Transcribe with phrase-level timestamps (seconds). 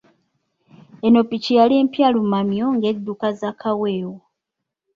[1.05, 4.17] Eno ppiki yali mpya lumamyo ng’edduka za kaweewo.